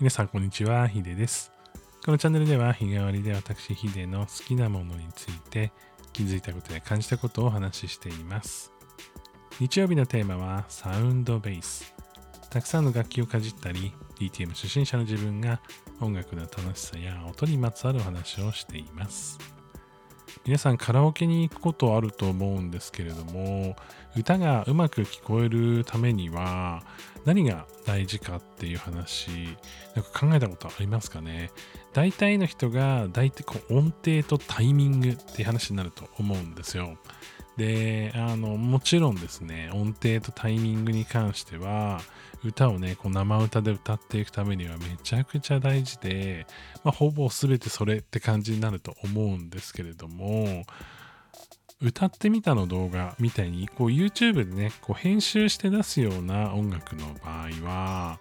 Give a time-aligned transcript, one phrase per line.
[0.00, 0.88] 皆さん、こんにちは。
[0.88, 1.52] ヒデです。
[2.06, 5.72] このチャンネルでは、日替わりで私、ヒデの好きなものについて、
[6.14, 8.72] 気づいたことや感じたことをお話ししています。
[9.58, 11.94] 日曜日のテーマは、サウンドベース。
[12.48, 15.60] たくさんの楽器をかじったり、DTM 初心者の自分が
[16.00, 19.38] 音楽の楽しさや音にまつわるお話をしています。
[20.44, 23.76] 皆さんカラオケに行くことあると思うんですけれども
[24.16, 26.82] 歌がうまく聞こえるためには
[27.24, 29.30] 何が大事かっていう話
[29.94, 31.50] なんか考えたことありますかね？
[31.92, 36.96] 大体の人が大体こう音程とタイミングっていう話になると思うんですよ。
[37.60, 42.00] であのもちろんですね音程とタイミングに関しては
[42.42, 46.46] 歌をねこう生歌で歌っていくためにはめちゃくちゃ大事で、
[46.84, 50.64] まあ、ほぼ全てそれって感じになると思うんですけれども
[51.82, 58.20] 歌ってみたの動画みたいにこう YouTube でねこう編集して出すような音楽の場合は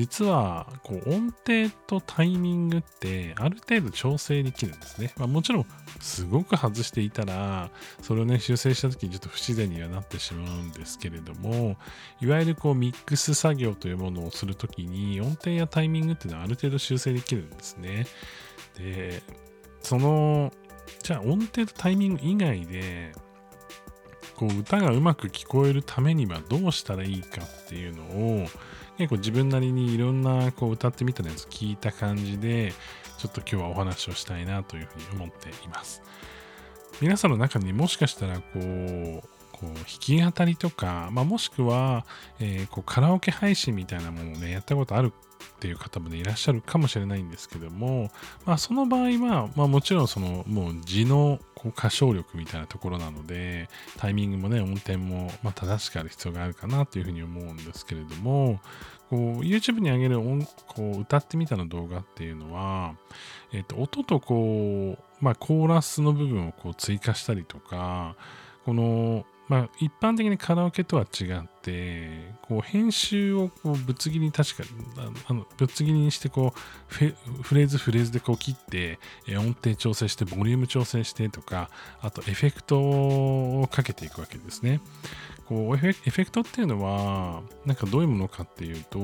[0.00, 5.12] 実はこう音程とタイミングってある程度調整できるんですね。
[5.18, 5.66] まあ、もちろん
[6.00, 7.70] すごく外していたら
[8.00, 11.76] それをね修正した時にちょっと不自然にはなってしまうんですけれども
[12.18, 18.06] いわゆるこうミックス作業というものをする時に音程やタイミングっていうのはある程度修正できるんですね。
[18.78, 19.22] で
[19.82, 20.50] その
[21.02, 23.12] じゃあ音程とタイミング以外で
[24.34, 28.02] こう歌がうまく聞こえるためにはどうしたらいいかっていうの
[28.42, 28.46] を
[28.98, 32.72] 結構自分なりにいろんなこう歌ってみたやつ聞いた感じで、
[33.18, 36.02] ちょっと今日はお話をしたいなというふうに思っています。
[37.00, 39.22] 皆さんの中にもしかしたらこう、
[39.60, 42.06] こう弾き語りとか、まあ、もしくは、
[42.38, 48.10] えー、こうカラオケ配信みたいなものをね、やったことあるっていう方もね、いらっしゃるかもしれないんですけども、
[48.46, 58.60] まあ、その場合は、まあ、もちろんその、もう字のこう歌唱力みたいなところなので、タイミングもね、音程も、ま、正しくある必要があるかなというふうに思うんですけれども、
[59.10, 62.94] こう YouTube に上げる音こう歌ってみたの動画っていうのは、
[63.52, 68.16] えっ、ー、と、音とこう、まあ、コーラスの部分をこう追加したりとか、
[68.64, 74.62] このまあ、一般的にカラオケとは違って、こう編集をこうぶつ切りに確か
[75.26, 81.68] あのぶつ切りにしてこうフレーズフレーズでこう切って、え音程調整してボリューム調整してとか、
[82.00, 84.80] あとエフェクトをかけていくわけですね。
[85.46, 89.00] こうエフェクトっていうのは、なんかどういうものかっていうと、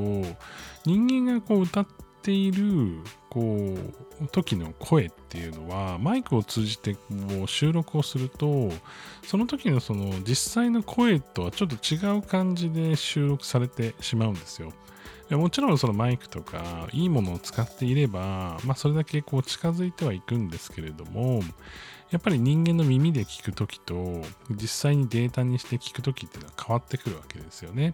[0.84, 1.87] 人間がこう歌っ
[2.23, 3.01] ている
[3.36, 3.74] こ
[4.22, 7.00] う時の声っていうのはマイクを通じてこ
[7.44, 8.70] う収録をすると
[9.24, 14.72] その時のその実際の声とはちょっと違う感じで収録されてしまうんですよ。
[15.28, 21.42] もちろんそのマイクとかいいものを使っていれば、まあ、それだけこう近づいてはいくんですけれども
[22.11, 27.93] やっぱり人間の耳で聞くときと実際にデータにして聞くときっていうのは変わってくるわけですよね。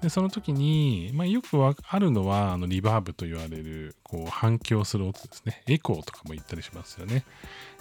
[0.00, 5.62] で、その時に、まあ、よくあるのはあのリバーブと言われるこう反響する音ですね。
[5.68, 7.24] エコーとかも言ったりしますよね。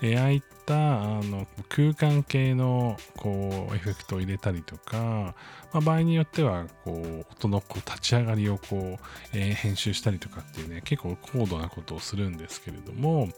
[0.01, 5.35] え、ああいったあの空間系のこうエフェクトを入れたりとか、
[5.73, 8.97] まあ、場合によってはこう音のこう立ち上がりをこう、
[9.33, 13.29] えー、編集したりとかっていうね結構高度なことをするんですけれども、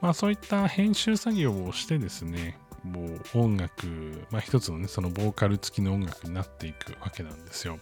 [0.00, 3.86] まあ、そういった編集作業をししてですねもう音楽、
[4.30, 7.78] まあ、一つのねそのボーカル付きの音楽になっていくわけなんですよ。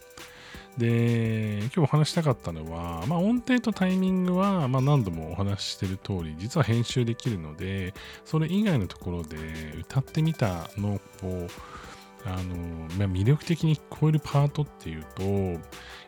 [0.77, 7.95] で、今日お話したかったのは、まあ、音程とタイミングは、まあ、何度もお話ししてる通り、実は編集できるので、
[8.25, 9.37] それ以外のところで
[9.79, 11.01] 歌ってみたのを、
[12.27, 12.57] あの、
[12.97, 15.59] ま、魅力的に聞こえるパートっていうと、や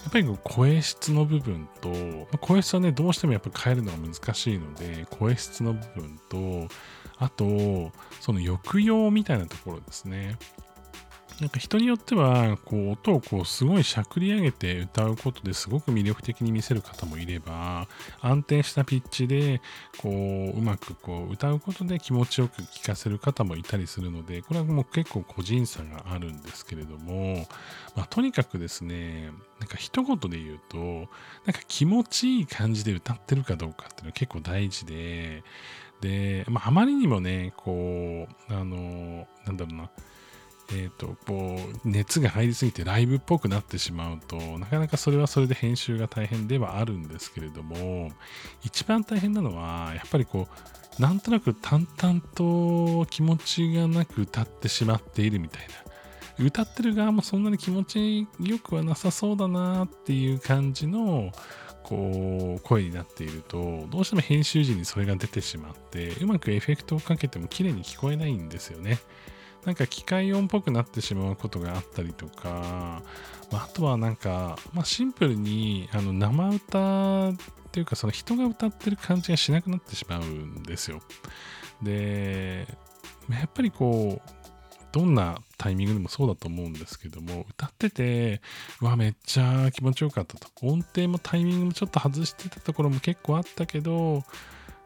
[0.09, 1.89] っぱり声質の部分と、
[2.33, 6.69] ま、声質はね、どうしてもやっぱ変えるのが難しいので、声質の部分と、
[7.19, 10.39] あと、その抑揚みたいなところですね。
[11.41, 17.89] なんか人によっては、こう、音をこう、すごいしゃくり上げて歌うことですごく魅力的に見せる方もいれば、
[18.23, 19.61] 安定したピッチで、
[19.99, 27.47] こう、うまくこう、歌うことで気持ちよく聴かせる方もいたりするので、これはもう結構個人差があるんですけれども、
[27.95, 29.31] まあ、とにかくですね、
[29.61, 35.43] なんか一言で言うと、なんか気持ちいい感じで歌ってるかどうかっていうのは結構大事で、
[36.01, 39.91] で、まあ、あまりにもね、こう、あの、なんだろうな、
[40.73, 48.11] えっ、ー、と、こう、熱が入りすぎてライブっぽくなってしまうと、なかなかそれはそれで編集が大変ではあるんですけれども、
[48.65, 50.49] 一番大変なのは、やっぱりこ
[50.99, 56.45] う、なんとなく淡々と気持ちがなく歌ってしまっているみたいな。
[56.45, 61.33] 歌ってる側もそんなに気持ちよくはなさそうだなっていう感じの、
[61.83, 68.99] こう、声になっていると、どうしても編集時にそれが出てしまって、うまくエフェクトをかけても綺麗に聞こえないんですよね。
[69.67, 73.03] なんか機械音っぽくなってしまうことがあったりとか、
[73.51, 77.35] まあ、あとはなんか、まあ、シンプルにあの生歌っ
[77.73, 81.03] ていうかその人が歌ってる感じがしなくなってしまうんですよ。
[81.83, 82.67] で、
[83.29, 84.31] やっぱりこう、
[84.93, 88.41] どんなタイミングでもそうだと思うんですけども、歌ってて、
[88.81, 90.49] うわ、めっちゃ気持ちよかったと。
[90.63, 94.23] 音程もタイミングもちょっと外してたところも結構あったけど、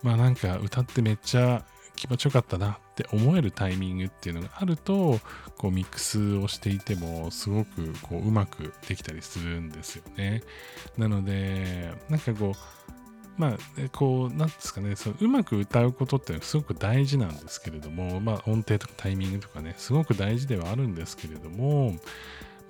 [0.02, 1.64] まあなんか歌ってめっちゃ
[2.00, 5.20] 気持ちよかったなって思えるタイミングっていうのがあると、
[5.58, 10.42] こうミックスをしていてもすごくこううまくできたりするんですよね。
[10.96, 13.58] なので、なんかこう、まあ、
[13.92, 21.92] こう、なんですかね、そのうまく歌うことってすごく大事なんですけれども、まあ、音程とかタイミングとかね、すごく大事ではあるんですけれども、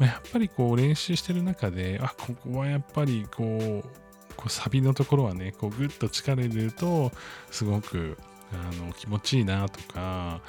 [0.01, 3.89] まあ、やっぱりこう練習してる中で、あ、ここはやっぱりこう、
[4.37, 7.13] こうサビのところはね、こうグッと力入れると、
[7.53, 8.19] すごく
[8.53, 10.41] あの気持ちいいなとか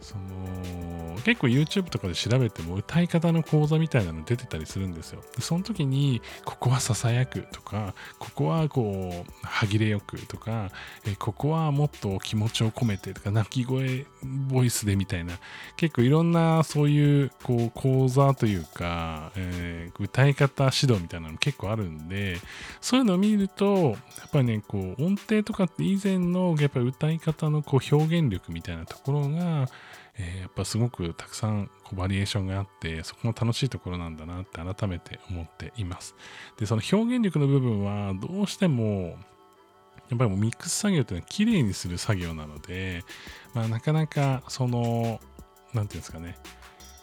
[0.00, 5.22] その結構 YouTube とかで調べても歌い方の講座みたいなの出てたりするんですよ。
[5.36, 10.70] でその時にここはささやくとかここはこう歯切れよくとか
[11.06, 15.38] えここはもっと気持ちを込めてとか鳴き声ボイスでみたいな
[15.76, 22.38] 結構いろんなそういうこう講座というか、えー、歌い方指導みたいなの結構あるんで
[22.80, 23.90] そういうのを見るとや
[24.26, 29.68] っぱりねこう音程とかって以前のやっぱり歌い方のこう表現力みたいなところが、
[30.20, 36.14] えー、やっぱすごくたくさんこうバリエーションがあって、そこも楽しいところなんだなって改めて思っています。
[36.58, 39.16] で、その表現力の部分はどうしても、
[40.10, 43.04] やっぱりもうミックス作業っていうのは綺麗にする作業なので、
[43.54, 45.20] まあ、なかなかその、
[45.72, 46.36] なんていうんですかね、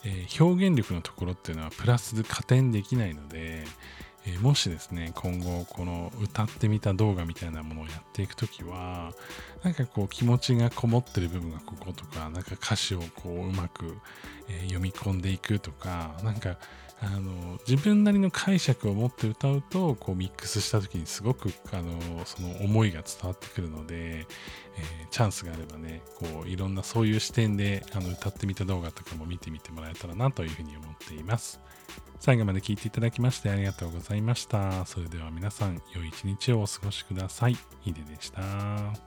[0.04, 3.66] えー、表現力のところっていうのはプラスで加点できないので、
[4.26, 9.14] え、もしですね、今後、この歌ってみた動画みたいなものをやっていくときは、
[9.64, 13.98] なんかこう気持ちがこもってる部分がこことか、なんか歌詞をこううまく、
[14.48, 16.58] えー、読み込んでいくとか、なんか、
[17.00, 24.26] あの自分なりの解釈を持って歌うとこうミックスした時にすごくあのその思いが伝わってくるので、えー、
[25.12, 31.60] チャンスがあればねこういろんなそういう視点であの歌ってみた動画とかも見てみてもらえたらなというふうに思っています。
[32.20, 34.84] 最後まで聞いていただきましてありがとうございました。
[34.88, 37.56] それでは皆さん、良い一日をお過ごしください。
[37.82, 39.07] ヒデでした。